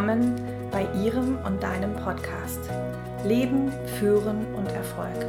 willkommen 0.00 0.34
bei 0.70 0.88
Ihrem 1.04 1.36
und 1.44 1.62
deinem 1.62 1.94
Podcast 1.94 2.60
Leben, 3.22 3.70
Führen 3.98 4.46
und 4.54 4.66
Erfolg. 4.72 5.26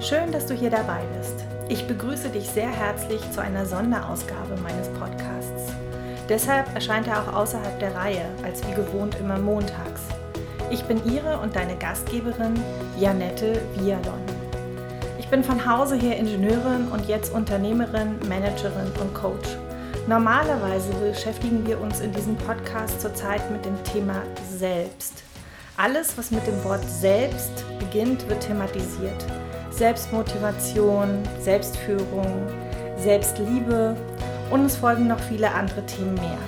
Schön, 0.00 0.30
dass 0.30 0.46
du 0.46 0.54
hier 0.54 0.70
dabei 0.70 1.00
bist. 1.18 1.44
Ich 1.68 1.88
begrüße 1.88 2.28
dich 2.28 2.48
sehr 2.48 2.68
herzlich 2.68 3.28
zu 3.32 3.42
einer 3.42 3.66
Sonderausgabe 3.66 4.56
meines 4.62 4.88
Podcasts. 4.90 5.72
Deshalb 6.28 6.72
erscheint 6.76 7.08
er 7.08 7.22
auch 7.22 7.34
außerhalb 7.34 7.80
der 7.80 7.96
Reihe, 7.96 8.24
als 8.44 8.64
wie 8.68 8.74
gewohnt 8.74 9.16
immer 9.18 9.36
montags. 9.36 10.02
Ich 10.70 10.84
bin 10.84 11.04
Ihre 11.12 11.40
und 11.40 11.56
deine 11.56 11.74
Gastgeberin 11.74 12.54
Janette 12.96 13.60
Vialon. 13.74 14.22
Ich 15.18 15.26
bin 15.26 15.42
von 15.42 15.66
Hause 15.68 15.96
her 15.96 16.16
Ingenieurin 16.18 16.86
und 16.92 17.08
jetzt 17.08 17.34
Unternehmerin, 17.34 18.20
Managerin 18.28 18.92
und 19.00 19.12
Coach. 19.12 19.48
Normalerweise 20.06 20.92
beschäftigen 20.92 21.66
wir 21.66 21.80
uns 21.80 22.00
in 22.00 22.12
diesem 22.12 22.36
Podcast 22.36 23.00
zurzeit 23.00 23.50
mit 23.50 23.64
dem 23.64 23.82
Thema 23.84 24.22
Selbst. 24.54 25.22
Alles, 25.78 26.18
was 26.18 26.30
mit 26.30 26.46
dem 26.46 26.62
Wort 26.62 26.84
Selbst 26.86 27.64
beginnt, 27.78 28.28
wird 28.28 28.42
thematisiert. 28.42 29.24
Selbstmotivation, 29.70 31.22
Selbstführung, 31.40 32.46
Selbstliebe 32.98 33.96
und 34.50 34.66
es 34.66 34.76
folgen 34.76 35.08
noch 35.08 35.20
viele 35.20 35.50
andere 35.50 35.86
Themen 35.86 36.14
mehr. 36.16 36.38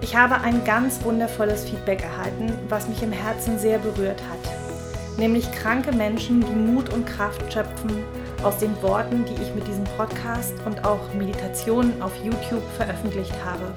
Ich 0.00 0.16
habe 0.16 0.40
ein 0.40 0.64
ganz 0.64 1.04
wundervolles 1.04 1.64
Feedback 1.64 2.02
erhalten, 2.02 2.52
was 2.68 2.88
mich 2.88 3.04
im 3.04 3.12
Herzen 3.12 3.56
sehr 3.56 3.78
berührt 3.78 4.20
hat. 4.20 5.16
Nämlich 5.16 5.48
kranke 5.52 5.92
Menschen, 5.92 6.40
die 6.40 6.72
Mut 6.72 6.92
und 6.92 7.06
Kraft 7.06 7.52
schöpfen 7.52 8.02
aus 8.42 8.58
den 8.58 8.80
Worten, 8.82 9.24
die 9.24 9.40
ich 9.42 9.54
mit 9.54 9.66
diesem 9.66 9.84
Podcast 9.96 10.54
und 10.64 10.84
auch 10.84 11.12
Meditationen 11.14 12.00
auf 12.02 12.12
YouTube 12.24 12.62
veröffentlicht 12.76 13.34
habe. 13.44 13.72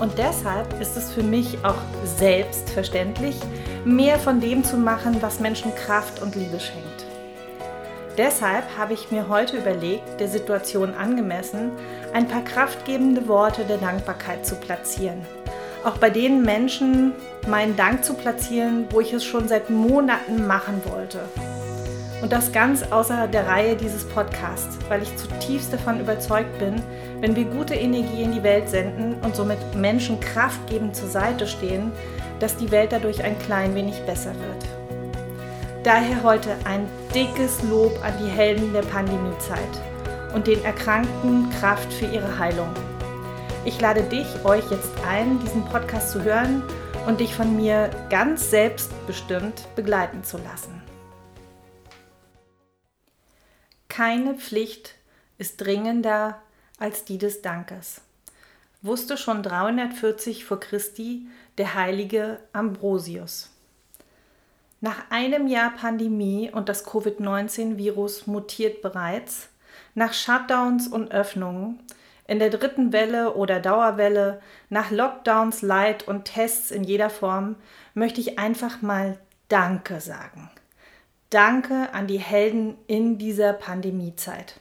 Und 0.00 0.18
deshalb 0.18 0.80
ist 0.80 0.96
es 0.96 1.12
für 1.12 1.22
mich 1.22 1.58
auch 1.64 1.80
selbstverständlich, 2.04 3.36
mehr 3.84 4.18
von 4.18 4.40
dem 4.40 4.62
zu 4.62 4.76
machen, 4.76 5.16
was 5.20 5.40
Menschen 5.40 5.74
Kraft 5.74 6.20
und 6.20 6.34
Liebe 6.34 6.60
schenkt. 6.60 7.06
Deshalb 8.18 8.64
habe 8.78 8.94
ich 8.94 9.10
mir 9.10 9.28
heute 9.28 9.58
überlegt, 9.58 10.20
der 10.20 10.28
Situation 10.28 10.94
angemessen, 10.94 11.70
ein 12.14 12.28
paar 12.28 12.42
kraftgebende 12.42 13.28
Worte 13.28 13.64
der 13.64 13.76
Dankbarkeit 13.76 14.46
zu 14.46 14.54
platzieren. 14.56 15.20
Auch 15.84 15.98
bei 15.98 16.10
den 16.10 16.42
Menschen 16.42 17.12
meinen 17.46 17.76
Dank 17.76 18.04
zu 18.04 18.14
platzieren, 18.14 18.86
wo 18.90 19.00
ich 19.00 19.12
es 19.12 19.24
schon 19.24 19.48
seit 19.48 19.70
Monaten 19.70 20.46
machen 20.46 20.82
wollte. 20.86 21.20
Und 22.22 22.32
das 22.32 22.50
ganz 22.50 22.82
außer 22.82 23.28
der 23.28 23.46
Reihe 23.46 23.76
dieses 23.76 24.04
Podcasts, 24.04 24.78
weil 24.88 25.02
ich 25.02 25.16
zutiefst 25.16 25.72
davon 25.72 26.00
überzeugt 26.00 26.58
bin, 26.58 26.82
wenn 27.20 27.36
wir 27.36 27.44
gute 27.44 27.74
Energie 27.74 28.22
in 28.22 28.32
die 28.32 28.42
Welt 28.42 28.68
senden 28.68 29.14
und 29.22 29.36
somit 29.36 29.58
Menschen 29.74 30.18
kraftgebend 30.20 30.96
zur 30.96 31.08
Seite 31.08 31.46
stehen, 31.46 31.92
dass 32.40 32.56
die 32.56 32.70
Welt 32.70 32.92
dadurch 32.92 33.22
ein 33.22 33.38
klein 33.38 33.74
wenig 33.74 34.00
besser 34.06 34.32
wird. 34.32 34.66
Daher 35.84 36.22
heute 36.22 36.50
ein 36.64 36.88
dickes 37.14 37.62
Lob 37.62 37.92
an 38.02 38.14
die 38.20 38.30
Helden 38.30 38.72
der 38.72 38.82
Pandemiezeit 38.82 39.58
und 40.34 40.46
den 40.46 40.64
Erkrankten 40.64 41.48
Kraft 41.60 41.92
für 41.92 42.06
ihre 42.06 42.38
Heilung. 42.38 42.70
Ich 43.64 43.80
lade 43.80 44.02
dich, 44.02 44.26
euch 44.44 44.68
jetzt 44.70 44.90
ein, 45.08 45.38
diesen 45.40 45.64
Podcast 45.66 46.10
zu 46.10 46.24
hören 46.24 46.62
und 47.06 47.20
dich 47.20 47.34
von 47.34 47.56
mir 47.56 47.90
ganz 48.10 48.50
selbstbestimmt 48.50 49.68
begleiten 49.76 50.24
zu 50.24 50.38
lassen. 50.38 50.75
Keine 53.96 54.34
Pflicht 54.34 54.94
ist 55.38 55.56
dringender 55.56 56.42
als 56.78 57.06
die 57.06 57.16
des 57.16 57.40
Dankes. 57.40 58.02
Wusste 58.82 59.16
schon 59.16 59.42
340 59.42 60.44
vor 60.44 60.60
Christi 60.60 61.26
der 61.56 61.74
heilige 61.74 62.40
Ambrosius. 62.52 63.48
Nach 64.82 65.10
einem 65.10 65.46
Jahr 65.46 65.70
Pandemie 65.70 66.50
und 66.52 66.68
das 66.68 66.84
Covid-19-Virus 66.84 68.26
mutiert 68.26 68.82
bereits, 68.82 69.48
nach 69.94 70.12
Shutdowns 70.12 70.88
und 70.88 71.10
Öffnungen, 71.10 71.80
in 72.26 72.38
der 72.38 72.50
dritten 72.50 72.92
Welle 72.92 73.32
oder 73.32 73.60
Dauerwelle, 73.60 74.42
nach 74.68 74.90
Lockdowns, 74.90 75.62
Leid 75.62 76.06
und 76.06 76.26
Tests 76.26 76.70
in 76.70 76.84
jeder 76.84 77.08
Form, 77.08 77.56
möchte 77.94 78.20
ich 78.20 78.38
einfach 78.38 78.82
mal 78.82 79.18
Danke 79.48 80.02
sagen. 80.02 80.50
Danke 81.30 81.92
an 81.92 82.06
die 82.06 82.20
Helden 82.20 82.76
in 82.86 83.18
dieser 83.18 83.52
Pandemiezeit. 83.52 84.60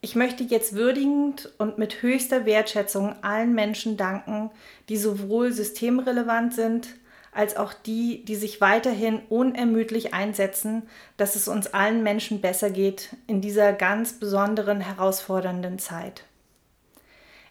Ich 0.00 0.14
möchte 0.14 0.44
jetzt 0.44 0.74
würdigend 0.74 1.50
und 1.58 1.78
mit 1.78 2.02
höchster 2.02 2.46
Wertschätzung 2.46 3.16
allen 3.22 3.54
Menschen 3.54 3.96
danken, 3.96 4.50
die 4.88 4.96
sowohl 4.96 5.50
systemrelevant 5.50 6.54
sind, 6.54 6.88
als 7.32 7.56
auch 7.56 7.72
die, 7.72 8.24
die 8.24 8.36
sich 8.36 8.60
weiterhin 8.60 9.22
unermüdlich 9.28 10.14
einsetzen, 10.14 10.82
dass 11.16 11.34
es 11.34 11.48
uns 11.48 11.66
allen 11.68 12.04
Menschen 12.04 12.40
besser 12.40 12.70
geht 12.70 13.16
in 13.26 13.40
dieser 13.40 13.72
ganz 13.72 14.12
besonderen, 14.12 14.80
herausfordernden 14.80 15.80
Zeit. 15.80 16.24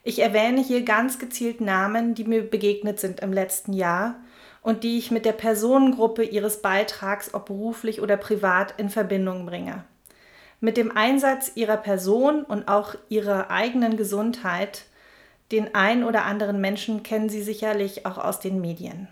Ich 0.03 0.19
erwähne 0.19 0.61
hier 0.61 0.83
ganz 0.83 1.19
gezielt 1.19 1.59
Namen, 1.59 2.15
die 2.15 2.23
mir 2.23 2.50
begegnet 2.50 3.00
sind 3.00 3.19
im 3.19 3.33
letzten 3.33 3.73
Jahr 3.73 4.15
und 4.63 4.84
die 4.84 4.97
ich 4.97 5.12
mit 5.12 5.25
der 5.25 5.34
Personengruppe 5.34 6.24
ihres 6.24 6.62
Beitrags, 6.62 7.34
ob 7.34 7.46
beruflich 7.46 8.01
oder 8.01 8.18
privat, 8.18 8.74
in 8.79 8.90
Verbindung 8.90 9.46
bringe. 9.46 9.84
Mit 10.62 10.78
dem 10.78 10.96
Einsatz 10.96 11.51
ihrer 11.56 11.78
Person 11.78 12.44
und 12.44 12.69
auch 12.69 12.96
ihrer 13.09 13.51
eigenen 13.51 13.97
Gesundheit, 13.97 14.85
den 15.51 15.75
ein 15.75 16.06
oder 16.06 16.24
anderen 16.24 16.62
Menschen 16.62 17.03
kennen 17.03 17.28
Sie 17.28 17.44
sicherlich 17.44 18.06
auch 18.06 18.18
aus 18.18 18.40
den 18.40 18.62
Medien. 18.62 19.09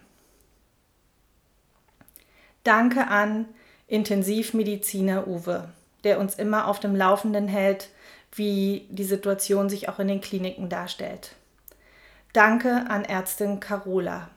Danke 2.63 3.07
an 3.07 3.45
Intensivmediziner 3.87 5.27
Uwe, 5.27 5.69
der 6.05 6.19
uns 6.19 6.35
immer 6.35 6.67
auf 6.67 6.79
dem 6.79 6.95
Laufenden 6.95 7.49
hält, 7.49 7.89
wie 8.31 8.87
die 8.89 9.03
Situation 9.03 9.67
sich 9.67 9.89
auch 9.89 9.99
in 9.99 10.07
den 10.07 10.21
Kliniken 10.21 10.69
darstellt. 10.69 11.35
Danke 12.31 12.85
an 12.87 13.03
Ärztin 13.03 13.59
Carola, 13.59 14.29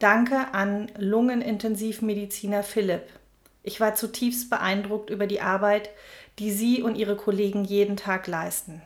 Danke 0.00 0.54
an 0.54 0.90
Lungenintensivmediziner 0.96 2.62
Philipp. 2.62 3.02
Ich 3.62 3.80
war 3.80 3.94
zutiefst 3.94 4.48
beeindruckt 4.48 5.10
über 5.10 5.26
die 5.26 5.42
Arbeit, 5.42 5.90
die 6.38 6.52
Sie 6.52 6.82
und 6.82 6.96
Ihre 6.96 7.16
Kollegen 7.16 7.64
jeden 7.64 7.98
Tag 7.98 8.26
leisten. 8.26 8.80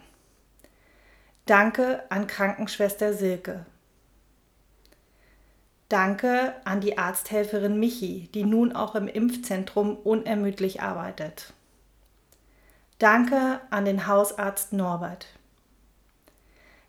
Danke 1.47 2.03
an 2.11 2.27
Krankenschwester 2.27 3.15
Silke. 3.15 3.65
Danke 5.89 6.55
an 6.65 6.81
die 6.81 6.99
Arzthelferin 6.99 7.79
Michi, 7.79 8.29
die 8.35 8.43
nun 8.43 8.75
auch 8.75 8.97
im 8.97 9.07
Impfzentrum 9.07 9.97
unermüdlich 9.97 10.83
arbeitet. 10.83 11.53
Danke 12.99 13.61
an 13.71 13.85
den 13.85 14.09
Hausarzt 14.09 14.73
Norbert. 14.73 15.29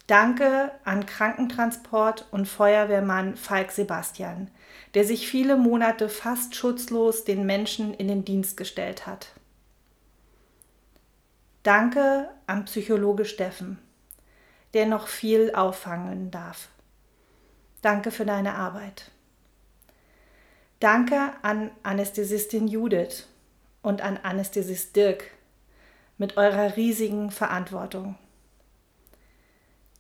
Danke 0.08 0.72
an 0.84 1.08
Krankentransport 1.08 2.28
und 2.32 2.48
Feuerwehrmann 2.48 3.36
Falk 3.36 3.72
Sebastian, 3.72 4.52
der 4.94 5.04
sich 5.04 5.28
viele 5.28 5.58
Monate 5.58 6.10
fast 6.10 6.56
schutzlos 6.56 7.24
den 7.24 7.46
Menschen 7.46 7.94
in 7.94 8.08
den 8.08 8.24
Dienst 8.24 8.56
gestellt 8.56 9.08
hat. 9.08 9.30
Danke 11.64 12.30
an 12.46 12.66
Psychologe 12.66 13.26
Steffen, 13.26 13.80
der 14.76 14.86
noch 14.86 15.08
viel 15.08 15.56
auffangen 15.56 16.30
darf. 16.30 16.70
Danke 17.82 18.12
für 18.12 18.26
deine 18.26 18.54
Arbeit. 18.54 19.10
Danke 20.80 21.32
an 21.42 21.72
Anästhesistin 21.82 22.68
Judith 22.68 23.26
und 23.82 24.02
an 24.02 24.18
Anästhesist 24.22 24.96
Dirk 24.96 25.32
mit 26.20 26.38
eurer 26.38 26.76
riesigen 26.76 27.32
Verantwortung. 27.32 28.16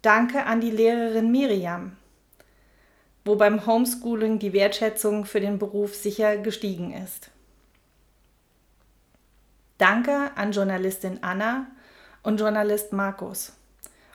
Danke 0.05 0.45
an 0.45 0.61
die 0.61 0.69
Lehrerin 0.69 1.31
Miriam, 1.31 1.97
wo 3.23 3.37
beim 3.37 3.65
Homeschooling 3.65 4.37
die 4.37 4.53
Wertschätzung 4.53 5.25
für 5.25 5.39
den 5.39 5.57
Beruf 5.57 5.95
sicher 5.95 6.37
gestiegen 6.37 6.93
ist. 6.93 7.31
Danke 9.79 10.29
an 10.35 10.51
Journalistin 10.51 11.23
Anna 11.23 11.65
und 12.21 12.39
Journalist 12.39 12.93
Markus 12.93 13.53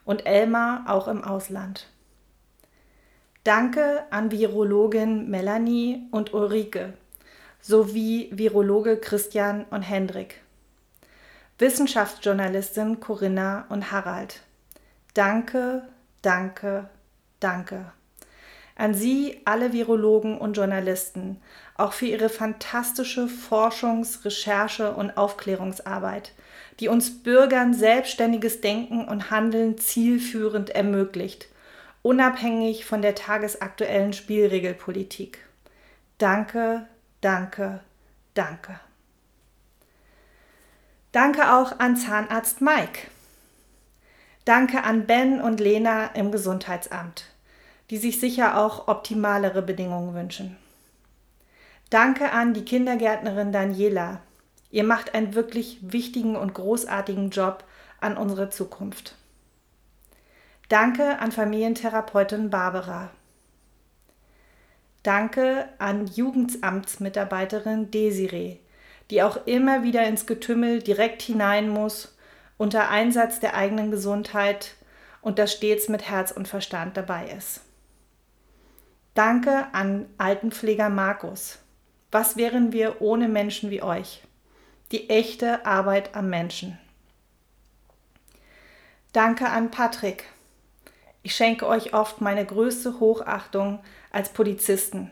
und 0.05 0.27
Elmar 0.27 0.85
auch 0.87 1.09
im 1.09 1.25
Ausland. 1.25 1.89
Danke 3.43 4.05
an 4.11 4.31
Virologin 4.31 5.29
Melanie 5.29 6.07
und 6.13 6.33
Ulrike 6.33 6.95
sowie 7.61 8.31
Virologe 8.31 8.97
Christian 8.97 9.65
und 9.71 9.83
Hendrik. 9.83 10.41
Wissenschaftsjournalistin 11.59 13.01
Corinna 13.01 13.67
und 13.71 13.91
Harald. 13.91 14.45
Danke, 15.21 15.83
danke, 16.23 16.89
danke. 17.41 17.93
An 18.75 18.95
Sie, 18.95 19.43
alle 19.45 19.75
Virologen 19.75 20.39
und 20.39 20.55
Journalisten, 20.57 21.43
auch 21.77 21.93
für 21.93 22.07
Ihre 22.07 22.31
fantastische 22.31 23.29
Forschungs-, 23.29 24.25
Recherche- 24.25 24.95
und 24.95 25.19
Aufklärungsarbeit, 25.19 26.33
die 26.81 26.89
uns 26.89 27.23
Bürgern 27.23 27.75
selbstständiges 27.75 28.63
Denken 28.63 29.05
und 29.05 29.31
Handeln 29.31 29.77
zielführend 29.77 30.71
ermöglicht 30.71 31.49
unabhängig 32.01 32.87
von 32.87 33.03
der 33.03 33.15
tagesaktuellen 33.15 34.15
Spielregelpolitik. 34.15 35.41
Danke, 36.17 36.87
danke, 37.21 37.81
danke. 38.33 38.81
Danke 41.13 41.53
auch 41.53 41.79
an 41.79 41.99
Zahnarzt 41.99 42.63
Mike. 42.63 43.09
Danke 44.51 44.83
an 44.83 45.07
Ben 45.07 45.41
und 45.41 45.61
Lena 45.61 46.07
im 46.07 46.33
Gesundheitsamt, 46.33 47.23
die 47.89 47.99
sich 47.99 48.19
sicher 48.19 48.59
auch 48.59 48.89
optimalere 48.89 49.63
Bedingungen 49.63 50.13
wünschen. 50.13 50.57
Danke 51.89 52.33
an 52.33 52.53
die 52.53 52.65
Kindergärtnerin 52.65 53.53
Daniela. 53.53 54.23
Ihr 54.73 54.83
macht 54.83 55.15
einen 55.15 55.37
wirklich 55.37 55.79
wichtigen 55.83 56.35
und 56.35 56.53
großartigen 56.53 57.31
Job 57.31 57.63
an 58.01 58.17
unsere 58.17 58.51
Zukunft. 58.51 59.15
Danke 60.69 61.21
an 61.21 61.31
Familientherapeutin 61.31 62.51
Barbara. 62.51 63.13
Danke 65.05 65.69
an 65.79 66.09
Jugendamtsmitarbeiterin 66.09 67.93
Desiree, 67.93 68.57
die 69.11 69.23
auch 69.23 69.47
immer 69.47 69.85
wieder 69.85 70.09
ins 70.09 70.27
Getümmel 70.27 70.83
direkt 70.83 71.23
hinein 71.23 71.69
muss, 71.69 72.17
unter 72.61 72.91
Einsatz 72.91 73.41
der 73.41 73.55
eigenen 73.55 73.91
Gesundheit 73.91 74.75
und 75.23 75.39
das 75.39 75.51
stets 75.51 75.89
mit 75.89 76.11
Herz 76.11 76.31
und 76.31 76.47
Verstand 76.47 76.95
dabei 76.95 77.31
ist. 77.31 77.63
Danke 79.15 79.69
an 79.73 80.05
Altenpfleger 80.19 80.91
Markus. 80.91 81.59
Was 82.11 82.37
wären 82.37 82.71
wir 82.71 83.01
ohne 83.01 83.29
Menschen 83.29 83.71
wie 83.71 83.83
euch? 83.83 84.23
Die 84.93 85.09
echte 85.09 85.65
Arbeit 85.65 86.15
am 86.15 86.29
Menschen. 86.29 86.79
Danke 89.15 89.49
an 89.49 89.71
Patrick. 89.71 90.27
Ich 91.23 91.35
schenke 91.35 91.67
euch 91.67 91.95
oft 91.95 92.21
meine 92.21 92.45
größte 92.45 93.01
Hochachtung 93.01 93.83
als 94.13 94.29
Polizisten. 94.29 95.11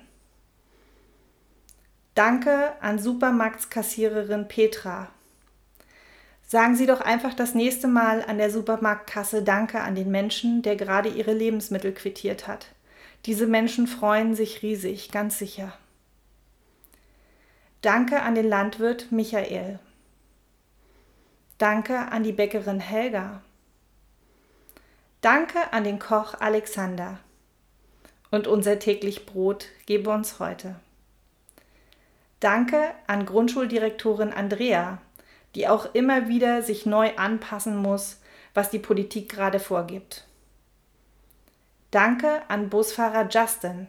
Danke 2.15 2.75
an 2.83 2.99
Supermarktskassiererin 2.99 4.49
Petra. 4.49 5.09
Sagen 6.50 6.77
Sie 6.77 6.87
doch 6.87 7.03
einfach 7.03 7.35
das 7.35 7.55
nächste 7.55 7.89
Mal 7.89 8.25
an 8.25 8.39
der 8.39 8.50
Supermarktkasse 8.50 9.43
Danke 9.43 9.83
an 9.83 9.95
den 9.95 10.11
Menschen, 10.11 10.62
der 10.62 10.77
gerade 10.77 11.11
Ihre 11.11 11.35
Lebensmittel 11.35 11.93
quittiert 11.93 12.49
hat. 12.49 12.69
Diese 13.27 13.47
Menschen 13.47 13.87
freuen 13.87 14.35
sich 14.35 14.62
riesig, 14.62 15.11
ganz 15.11 15.39
sicher. 15.39 15.75
Danke 17.83 18.23
an 18.23 18.35
den 18.35 18.49
Landwirt 18.49 19.12
Michael. 19.12 19.79
Danke 21.59 21.99
an 21.99 22.23
die 22.23 22.33
Bäckerin 22.33 22.81
Helga. 22.81 23.43
Danke 25.21 25.75
an 25.75 25.85
den 25.85 25.99
Koch 25.99 26.33
Alexander. 26.41 27.19
Und 28.31 28.47
unser 28.47 28.79
täglich 28.79 29.27
Brot 29.27 29.67
gebe 29.85 30.09
uns 30.09 30.39
heute. 30.39 30.77
Danke 32.41 32.93
an 33.06 33.27
Grundschuldirektorin 33.27 34.33
Andrea, 34.33 34.99
die 35.55 35.69
auch 35.69 35.95
immer 35.95 36.29
wieder 36.29 36.62
sich 36.62 36.87
neu 36.87 37.17
anpassen 37.17 37.77
muss, 37.77 38.21
was 38.55 38.71
die 38.71 38.79
Politik 38.79 39.29
gerade 39.29 39.61
vorgibt. 39.61 40.27
Danke 41.91 42.43
an 42.49 42.69
Busfahrer 42.69 43.29
Justin, 43.29 43.87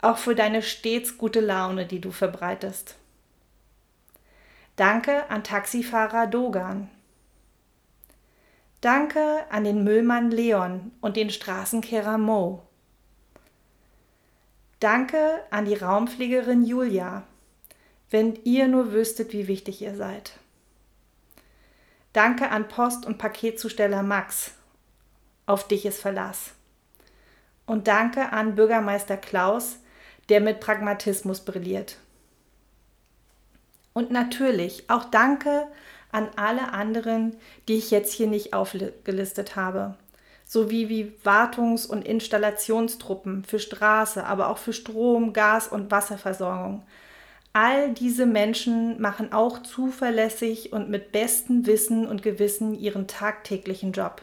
auch 0.00 0.18
für 0.18 0.34
deine 0.34 0.62
stets 0.62 1.18
gute 1.18 1.40
Laune, 1.40 1.86
die 1.86 2.00
du 2.00 2.10
verbreitest. 2.10 2.96
Danke 4.76 5.30
an 5.30 5.44
Taxifahrer 5.44 6.26
Dogan. 6.26 6.90
Danke 8.80 9.44
an 9.50 9.64
den 9.64 9.84
Müllmann 9.84 10.30
Leon 10.30 10.92
und 11.00 11.16
den 11.16 11.30
Straßenkehrer 11.30 12.18
Mo. 12.18 12.62
Danke 14.80 15.40
an 15.50 15.64
die 15.64 15.74
Raumpflegerin 15.74 16.64
Julia. 16.64 17.22
Wenn 18.10 18.38
ihr 18.44 18.68
nur 18.68 18.92
wüsstet, 18.92 19.32
wie 19.32 19.48
wichtig 19.48 19.80
ihr 19.80 19.96
seid. 19.96 20.34
Danke 22.14 22.50
an 22.50 22.68
Post- 22.68 23.06
und 23.06 23.18
Paketzusteller 23.18 24.04
Max. 24.04 24.52
Auf 25.46 25.66
dich 25.66 25.84
ist 25.84 26.00
Verlass. 26.00 26.52
Und 27.66 27.88
danke 27.88 28.30
an 28.32 28.54
Bürgermeister 28.54 29.16
Klaus, 29.16 29.78
der 30.28 30.40
mit 30.40 30.60
Pragmatismus 30.60 31.40
brilliert. 31.40 31.96
Und 33.94 34.12
natürlich 34.12 34.88
auch 34.88 35.04
Danke 35.04 35.66
an 36.12 36.28
alle 36.36 36.72
anderen, 36.72 37.36
die 37.66 37.74
ich 37.74 37.90
jetzt 37.90 38.12
hier 38.12 38.28
nicht 38.28 38.54
aufgelistet 38.54 39.56
habe, 39.56 39.96
sowie 40.46 40.88
wie 40.88 41.12
Wartungs- 41.24 41.86
und 41.86 42.06
Installationstruppen 42.06 43.44
für 43.44 43.58
Straße, 43.58 44.24
aber 44.24 44.50
auch 44.50 44.58
für 44.58 44.72
Strom, 44.72 45.32
Gas 45.32 45.66
und 45.66 45.90
Wasserversorgung. 45.90 46.84
All 47.54 47.94
diese 47.94 48.26
Menschen 48.26 49.00
machen 49.00 49.32
auch 49.32 49.62
zuverlässig 49.62 50.74
und 50.74 50.90
mit 50.90 51.12
bestem 51.12 51.64
Wissen 51.64 52.06
und 52.06 52.22
Gewissen 52.22 52.74
ihren 52.74 53.06
tagtäglichen 53.06 53.92
Job. 53.92 54.20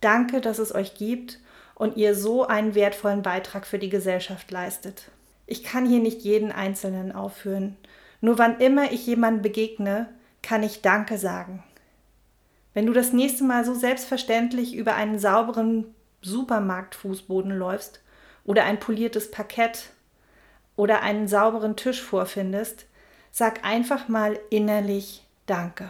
Danke, 0.00 0.40
dass 0.40 0.60
es 0.60 0.72
euch 0.72 0.94
gibt 0.94 1.40
und 1.74 1.96
ihr 1.96 2.14
so 2.14 2.46
einen 2.46 2.76
wertvollen 2.76 3.22
Beitrag 3.22 3.66
für 3.66 3.80
die 3.80 3.88
Gesellschaft 3.88 4.50
leistet. 4.52 5.10
Ich 5.46 5.64
kann 5.64 5.86
hier 5.86 6.00
nicht 6.00 6.22
jeden 6.22 6.52
Einzelnen 6.52 7.10
aufführen 7.10 7.76
nur 8.20 8.38
wann 8.38 8.60
immer 8.60 8.92
ich 8.92 9.06
jemandem 9.06 9.42
begegne, 9.42 10.08
kann 10.42 10.62
ich 10.62 10.82
Danke 10.82 11.18
sagen. 11.18 11.62
Wenn 12.74 12.86
du 12.86 12.92
das 12.92 13.12
nächste 13.12 13.44
Mal 13.44 13.64
so 13.64 13.74
selbstverständlich 13.74 14.74
über 14.74 14.94
einen 14.94 15.18
sauberen 15.18 15.94
Supermarktfußboden 16.22 17.56
läufst 17.56 18.02
oder 18.44 18.64
ein 18.64 18.80
poliertes 18.80 19.30
Parkett 19.30 19.90
oder 20.76 21.02
einen 21.02 21.26
sauberen 21.26 21.76
Tisch 21.76 22.02
vorfindest, 22.02 22.86
sag 23.30 23.64
einfach 23.64 24.08
mal 24.08 24.38
innerlich 24.50 25.22
Danke. 25.46 25.88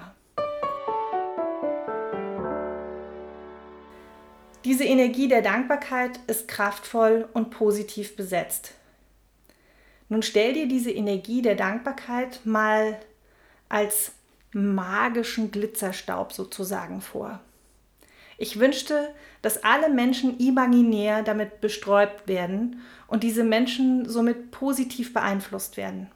Diese 4.65 4.85
Energie 4.85 5.29
der 5.29 5.43
Dankbarkeit 5.43 6.19
ist 6.27 6.49
kraftvoll 6.49 7.29
und 7.33 7.51
positiv 7.51 8.17
besetzt. 8.17 8.73
Nun 10.09 10.23
stell 10.23 10.53
dir 10.53 10.69
diese 10.69 10.91
Energie 10.91 11.41
der 11.41 11.55
Dankbarkeit 11.55 12.41
mal 12.45 12.99
als 13.69 14.13
magischen 14.53 15.51
Glitzerstaub 15.51 16.33
sozusagen 16.33 17.01
vor. 17.01 17.41
Ich 18.39 18.59
wünschte, 18.59 19.15
dass 19.43 19.65
alle 19.65 19.89
Menschen 19.89 20.39
imaginär 20.39 21.23
damit 21.23 21.61
besträubt 21.61 22.29
werden 22.29 22.81
und 23.07 23.23
diese 23.23 23.45
Menschen 23.45 24.09
somit 24.09 24.51
positiv 24.51 25.15
beeinflusst 25.15 25.77
werden. 25.77 26.11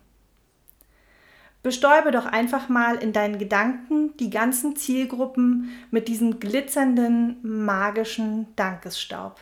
Bestäube 1.62 2.10
doch 2.10 2.24
einfach 2.24 2.68
mal 2.68 2.96
in 2.96 3.12
deinen 3.12 3.38
Gedanken 3.38 4.16
die 4.16 4.30
ganzen 4.30 4.76
Zielgruppen 4.76 5.70
mit 5.90 6.08
diesem 6.08 6.40
glitzernden, 6.40 7.36
magischen 7.42 8.54
Dankesstaub. 8.56 9.38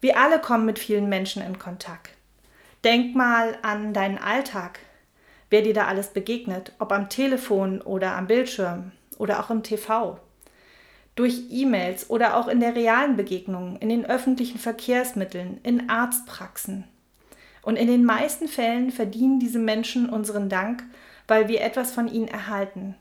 Wir 0.00 0.18
alle 0.18 0.38
kommen 0.38 0.66
mit 0.66 0.78
vielen 0.78 1.08
Menschen 1.08 1.42
in 1.42 1.58
Kontakt. 1.58 2.10
Denk 2.84 3.16
mal 3.16 3.58
an 3.62 3.94
deinen 3.94 4.18
Alltag, 4.18 4.78
wer 5.48 5.62
dir 5.62 5.72
da 5.72 5.86
alles 5.86 6.08
begegnet, 6.08 6.72
ob 6.78 6.92
am 6.92 7.08
Telefon 7.08 7.80
oder 7.80 8.14
am 8.14 8.26
Bildschirm 8.26 8.92
oder 9.16 9.40
auch 9.40 9.50
im 9.50 9.62
TV. 9.62 10.20
Durch 11.16 11.44
E-Mails 11.50 12.08
oder 12.10 12.36
auch 12.36 12.46
in 12.46 12.60
der 12.60 12.76
realen 12.76 13.16
Begegnung, 13.16 13.76
in 13.78 13.88
den 13.88 14.06
öffentlichen 14.06 14.58
Verkehrsmitteln, 14.58 15.58
in 15.62 15.88
Arztpraxen. 15.88 16.84
Und 17.62 17.76
in 17.76 17.88
den 17.88 18.04
meisten 18.04 18.46
Fällen 18.46 18.92
verdienen 18.92 19.40
diese 19.40 19.58
Menschen 19.58 20.08
unseren 20.08 20.48
Dank, 20.48 20.84
weil 21.26 21.48
wir 21.48 21.62
etwas 21.62 21.90
von 21.90 22.06
ihnen 22.06 22.28
erhalten. 22.28 22.94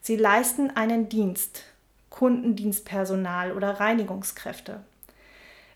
Sie 0.00 0.16
leisten 0.16 0.70
einen 0.70 1.08
Dienst, 1.08 1.62
Kundendienstpersonal 2.10 3.52
oder 3.52 3.78
Reinigungskräfte. 3.78 4.80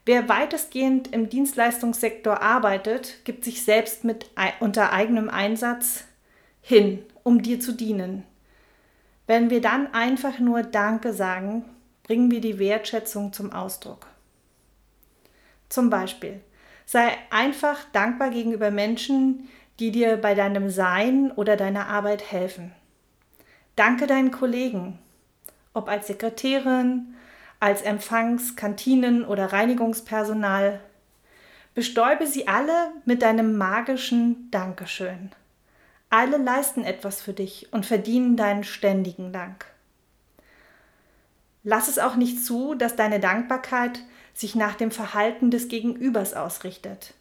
Wer 0.05 0.29
weitestgehend 0.29 1.13
im 1.13 1.29
Dienstleistungssektor 1.29 2.43
arbeitet, 2.43 3.25
gibt 3.25 3.45
sich 3.45 3.63
selbst 3.63 4.03
mit 4.03 4.31
unter 4.59 4.93
eigenem 4.93 5.29
Einsatz 5.31 6.05
hin, 6.61 7.05
um 7.23 7.43
dir 7.43 7.61
zu 7.61 7.73
dienen. 7.73 8.25
Wenn 9.29 9.51
wir 9.51 9.61
dann 9.61 9.95
einfach 9.95 10.41
nur 10.41 10.65
Danke 10.65 11.13
sagen, 11.13 11.65
bringen 12.03 12.31
wir 12.31 12.41
die 12.41 12.59
Wertschätzung 12.59 13.33
zum 13.33 13.53
Ausdruck. 13.53 14.07
Zum 15.69 15.89
Beispiel, 15.91 16.41
sei 16.85 17.17
einfach 17.31 17.79
dankbar 17.93 18.31
gegenüber 18.31 18.71
Menschen, 18.71 19.49
die 19.79 19.91
dir 19.91 20.17
bei 20.17 20.35
deinem 20.35 20.71
Sein 20.71 21.33
oder 21.33 21.57
deiner 21.57 21.87
Arbeit 21.87 22.31
helfen. 22.31 22.73
Danke 23.75 24.07
deinen 24.07 24.31
Kollegen, 24.31 24.99
ob 25.73 25.89
als 25.89 26.07
Sekretärin, 26.09 27.15
als 27.59 27.83
Empfangs-, 27.83 28.55
Kantinen- 28.55 29.25
oder 29.25 29.53
Reinigungspersonal. 29.53 30.81
Bestäube 31.75 32.27
sie 32.27 32.49
alle 32.49 32.93
mit 33.07 33.23
deinem 33.23 33.57
magischen 33.57 34.51
Dankeschön. 34.51 35.31
Alle 36.11 36.37
leisten 36.37 36.85
etwas 36.85 37.23
für 37.23 37.33
dich 37.33 37.73
und 37.73 37.87
verdienen 37.87 38.37
deinen 38.37 38.65
ständigen 38.65 39.33
Dank. 39.33 39.72
Lass 41.65 41.89
es 41.89 41.99
auch 41.99 42.17
nicht 42.17 42.45
zu, 42.45 42.75
dass 42.75 42.97
deine 42.97 43.21
Dankbarkeit 43.21 44.01
sich 44.35 44.55
nach 44.55 44.75
dem 44.75 44.91
Verhalten 44.91 45.51
des 45.51 45.69
Gegenübers 45.69 46.35
ausrichtet. 46.35 47.15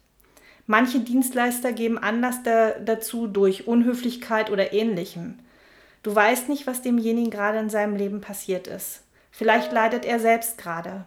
Manche 0.66 1.00
Dienstleister 1.00 1.72
geben 1.72 1.98
Anlass 1.98 2.42
da, 2.42 2.70
dazu 2.70 3.26
durch 3.26 3.66
Unhöflichkeit 3.66 4.50
oder 4.50 4.72
ähnlichem. 4.72 5.38
Du 6.02 6.14
weißt 6.14 6.48
nicht, 6.48 6.66
was 6.66 6.82
demjenigen 6.82 7.30
gerade 7.30 7.58
in 7.58 7.70
seinem 7.70 7.96
Leben 7.96 8.20
passiert 8.20 8.66
ist. 8.66 9.02
Vielleicht 9.30 9.72
leidet 9.72 10.04
er 10.04 10.18
selbst 10.18 10.58
gerade. 10.58 11.04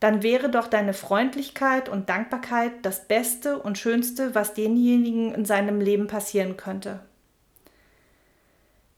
Dann 0.00 0.22
wäre 0.22 0.50
doch 0.50 0.66
deine 0.66 0.94
Freundlichkeit 0.94 1.88
und 1.88 2.08
Dankbarkeit 2.08 2.72
das 2.82 3.06
Beste 3.06 3.58
und 3.58 3.78
Schönste, 3.78 4.34
was 4.34 4.54
denjenigen 4.54 5.32
in 5.32 5.44
seinem 5.44 5.80
Leben 5.80 6.08
passieren 6.08 6.56
könnte. 6.56 7.00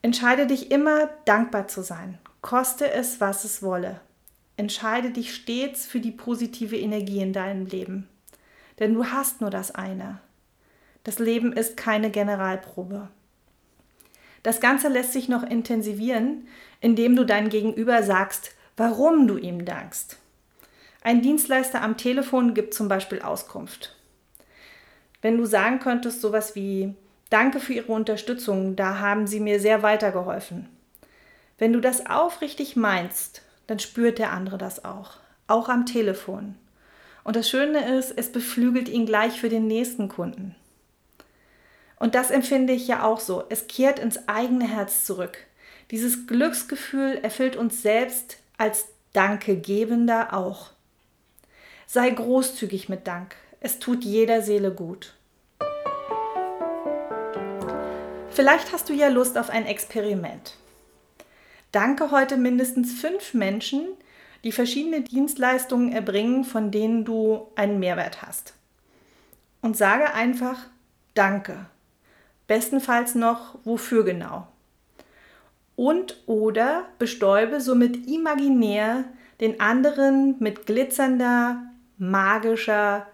Entscheide 0.01 0.47
dich 0.47 0.71
immer, 0.71 1.11
dankbar 1.25 1.69
zu 1.69 1.83
sein, 1.83 2.19
koste 2.45 2.93
es, 2.93 3.23
was 3.23 3.45
es 3.45 3.63
wolle. 3.63 4.03
Entscheide 4.59 5.11
dich 5.11 5.35
stets 5.35 5.87
für 5.87 5.99
die 5.99 6.11
positive 6.11 6.77
Energie 6.77 7.21
in 7.21 7.33
deinem 7.33 7.65
Leben. 7.65 8.07
Denn 8.79 8.93
du 8.93 9.07
hast 9.07 9.41
nur 9.41 9.49
das 9.49 9.71
eine. 9.71 10.21
Das 11.05 11.19
Leben 11.19 11.55
ist 11.55 11.79
keine 11.79 12.11
Generalprobe. 12.11 13.09
Das 14.43 14.61
Ganze 14.61 14.89
lässt 14.89 15.15
sich 15.15 15.27
noch 15.27 15.43
intensivieren, 15.43 16.47
indem 16.83 17.17
du 17.17 17.25
dein 17.25 17.49
Gegenüber 17.49 18.03
sagst, 18.03 18.55
warum 18.77 19.27
du 19.27 19.39
ihm 19.39 19.65
dankst. 19.65 20.19
Ein 21.01 21.23
Dienstleister 21.23 21.81
am 21.81 21.97
Telefon 21.97 22.53
gibt 22.53 22.75
zum 22.75 22.89
Beispiel 22.89 23.23
Auskunft. 23.23 23.97
Wenn 25.23 25.39
du 25.39 25.47
sagen 25.47 25.79
könntest, 25.79 26.21
sowas 26.21 26.55
wie 26.55 26.95
Danke 27.31 27.59
für 27.59 27.73
Ihre 27.73 27.93
Unterstützung, 27.93 28.77
da 28.77 28.99
haben 28.99 29.27
Sie 29.27 29.41
mir 29.41 29.61
sehr 29.61 29.83
weitergeholfen. 29.83 30.69
Wenn 31.59 31.73
du 31.73 31.81
das 31.81 32.07
aufrichtig 32.07 32.77
meinst, 32.77 33.43
dann 33.67 33.79
spürt 33.79 34.19
der 34.19 34.33
andere 34.33 34.59
das 34.59 34.85
auch, 34.85 35.13
auch 35.47 35.69
am 35.69 35.87
Telefon. 35.87 36.57
Und 37.23 37.37
das 37.37 37.49
Schöne 37.49 37.97
ist, 37.97 38.11
es 38.11 38.31
beflügelt 38.31 38.89
ihn 38.89 39.07
gleich 39.07 39.41
für 39.41 39.49
den 39.49 39.67
nächsten 39.67 40.09
Kunden. 40.09 40.55
Und 41.99 42.15
das 42.15 42.31
empfinde 42.31 42.73
ich 42.73 42.87
ja 42.87 43.03
auch 43.05 43.21
so. 43.21 43.45
Es 43.49 43.67
kehrt 43.67 43.99
ins 43.99 44.29
eigene 44.29 44.69
Herz 44.69 45.05
zurück. 45.05 45.39
Dieses 45.91 46.27
Glücksgefühl 46.27 47.19
erfüllt 47.23 47.57
uns 47.57 47.83
selbst 47.83 48.39
als 48.59 48.87
Dankegebender 49.13 50.35
auch. 50.35 50.71
Sei 51.87 52.11
großzügig 52.11 52.89
mit 52.89 53.07
Dank. 53.07 53.37
Es 53.61 53.79
tut 53.79 54.05
jeder 54.05 54.43
Seele 54.43 54.73
gut. 54.73 55.15
Vielleicht 58.31 58.73
hast 58.73 58.89
du 58.89 58.93
ja 58.93 59.09
Lust 59.09 59.39
auf 59.39 59.49
ein 59.49 59.65
Experiment. 59.65 60.57
Danke 61.75 62.13
heute 62.13 62.37
mindestens 62.37 62.93
fünf 62.93 63.35
Menschen, 63.35 63.89
die 64.45 64.53
verschiedene 64.53 65.01
Dienstleistungen 65.01 65.91
erbringen, 65.91 66.45
von 66.45 66.71
denen 66.71 67.05
du 67.05 67.49
einen 67.57 67.81
Mehrwert 67.81 68.23
hast. 68.23 68.55
Und 69.61 69.77
sage 69.77 70.15
einfach 70.15 70.69
Danke. 71.15 71.67
Bestenfalls 72.47 73.17
noch, 73.17 73.59
wofür 73.65 74.05
genau. 74.05 74.47
Und 75.75 76.23
oder 76.27 76.85
bestäube 77.01 77.61
somit 77.61 78.07
imaginär 78.07 79.03
den 79.41 79.59
anderen 79.61 80.37
mit 80.39 80.67
glitzernder, 80.67 81.61
magischer 81.99 83.09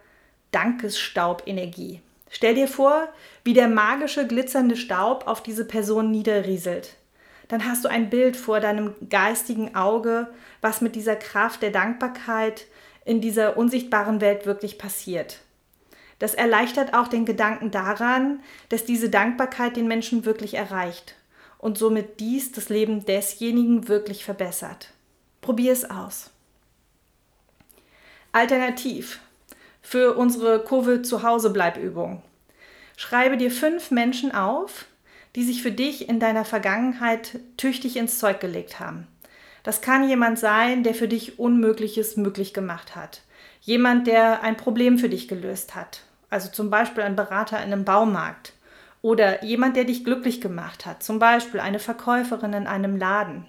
Dankesstaubenergie. 0.50 2.02
Stell 2.28 2.56
dir 2.56 2.68
vor, 2.68 3.08
wie 3.42 3.54
der 3.54 3.68
magische, 3.68 4.26
glitzernde 4.26 4.76
Staub 4.76 5.26
auf 5.26 5.42
diese 5.42 5.64
Person 5.64 6.10
niederrieselt 6.10 6.99
dann 7.50 7.66
hast 7.66 7.84
du 7.84 7.88
ein 7.88 8.10
Bild 8.10 8.36
vor 8.36 8.60
deinem 8.60 8.94
geistigen 9.08 9.74
Auge, 9.74 10.28
was 10.60 10.80
mit 10.80 10.94
dieser 10.94 11.16
Kraft 11.16 11.62
der 11.62 11.70
Dankbarkeit 11.70 12.66
in 13.04 13.20
dieser 13.20 13.56
unsichtbaren 13.56 14.20
Welt 14.20 14.46
wirklich 14.46 14.78
passiert. 14.78 15.40
Das 16.20 16.34
erleichtert 16.34 16.94
auch 16.94 17.08
den 17.08 17.24
Gedanken 17.24 17.72
daran, 17.72 18.40
dass 18.68 18.84
diese 18.84 19.10
Dankbarkeit 19.10 19.76
den 19.76 19.88
Menschen 19.88 20.24
wirklich 20.24 20.54
erreicht 20.54 21.16
und 21.58 21.76
somit 21.76 22.20
dies 22.20 22.52
das 22.52 22.68
Leben 22.68 23.04
desjenigen 23.04 23.88
wirklich 23.88 24.24
verbessert. 24.24 24.92
Probier 25.40 25.72
es 25.72 25.90
aus. 25.90 26.30
Alternativ 28.30 29.18
für 29.82 30.14
unsere 30.16 30.62
Kurve 30.62 31.02
zu 31.02 31.24
Hause 31.24 31.50
Bleibübung. 31.50 32.22
Schreibe 32.96 33.36
dir 33.36 33.50
fünf 33.50 33.90
Menschen 33.90 34.32
auf, 34.32 34.84
die 35.36 35.44
sich 35.44 35.62
für 35.62 35.72
dich 35.72 36.08
in 36.08 36.20
deiner 36.20 36.44
Vergangenheit 36.44 37.38
tüchtig 37.56 37.96
ins 37.96 38.18
Zeug 38.18 38.40
gelegt 38.40 38.80
haben. 38.80 39.06
Das 39.62 39.80
kann 39.80 40.08
jemand 40.08 40.38
sein, 40.38 40.82
der 40.82 40.94
für 40.94 41.08
dich 41.08 41.38
Unmögliches 41.38 42.16
möglich 42.16 42.54
gemacht 42.54 42.96
hat. 42.96 43.22
Jemand, 43.60 44.06
der 44.06 44.42
ein 44.42 44.56
Problem 44.56 44.98
für 44.98 45.08
dich 45.08 45.28
gelöst 45.28 45.74
hat. 45.74 46.02
Also 46.30 46.48
zum 46.50 46.70
Beispiel 46.70 47.02
ein 47.02 47.16
Berater 47.16 47.58
in 47.58 47.72
einem 47.72 47.84
Baumarkt. 47.84 48.54
Oder 49.02 49.44
jemand, 49.44 49.76
der 49.76 49.84
dich 49.84 50.04
glücklich 50.04 50.40
gemacht 50.40 50.86
hat. 50.86 51.02
Zum 51.02 51.18
Beispiel 51.18 51.60
eine 51.60 51.78
Verkäuferin 51.78 52.52
in 52.52 52.66
einem 52.66 52.96
Laden. 52.96 53.48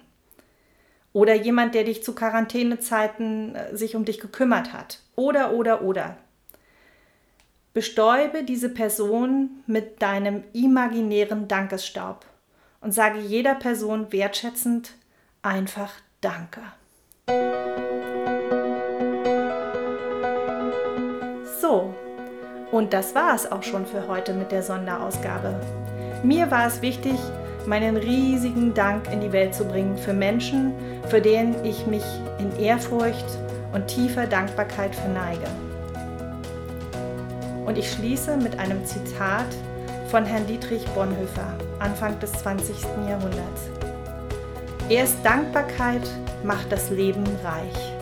Oder 1.12 1.34
jemand, 1.34 1.74
der 1.74 1.84
dich 1.84 2.02
zu 2.02 2.14
Quarantänezeiten 2.14 3.54
äh, 3.54 3.76
sich 3.76 3.96
um 3.96 4.04
dich 4.04 4.18
gekümmert 4.18 4.72
hat. 4.72 5.00
Oder, 5.14 5.52
oder, 5.52 5.82
oder. 5.82 6.16
Bestäube 7.74 8.44
diese 8.44 8.68
Person 8.68 9.62
mit 9.66 10.02
deinem 10.02 10.44
imaginären 10.52 11.48
Dankesstaub 11.48 12.26
und 12.82 12.92
sage 12.92 13.18
jeder 13.18 13.54
Person 13.54 14.12
wertschätzend 14.12 14.92
einfach 15.40 15.90
Danke. 16.20 16.60
So, 21.60 21.94
und 22.70 22.92
das 22.92 23.14
war 23.14 23.34
es 23.34 23.50
auch 23.50 23.62
schon 23.62 23.86
für 23.86 24.06
heute 24.06 24.34
mit 24.34 24.52
der 24.52 24.62
Sonderausgabe. 24.62 25.58
Mir 26.22 26.50
war 26.50 26.66
es 26.66 26.82
wichtig, 26.82 27.18
meinen 27.66 27.96
riesigen 27.96 28.74
Dank 28.74 29.10
in 29.10 29.20
die 29.20 29.32
Welt 29.32 29.54
zu 29.54 29.64
bringen 29.64 29.96
für 29.96 30.12
Menschen, 30.12 30.74
für 31.08 31.22
denen 31.22 31.64
ich 31.64 31.86
mich 31.86 32.04
in 32.38 32.54
Ehrfurcht 32.62 33.26
und 33.72 33.86
tiefer 33.86 34.26
Dankbarkeit 34.26 34.94
verneige. 34.94 35.48
Und 37.72 37.78
ich 37.78 37.90
schließe 37.90 38.36
mit 38.36 38.58
einem 38.58 38.84
Zitat 38.84 39.46
von 40.08 40.26
Herrn 40.26 40.46
Dietrich 40.46 40.84
Bonhoeffer, 40.88 41.56
Anfang 41.78 42.20
des 42.20 42.30
20. 42.32 42.76
Jahrhunderts. 43.08 43.70
Erst 44.90 45.16
Dankbarkeit 45.24 46.02
macht 46.44 46.70
das 46.70 46.90
Leben 46.90 47.24
reich. 47.42 47.94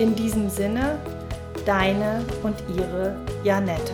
In 0.00 0.16
diesem 0.16 0.50
Sinne, 0.50 0.98
deine 1.64 2.24
und 2.42 2.56
ihre 2.76 3.14
Janette. 3.44 3.92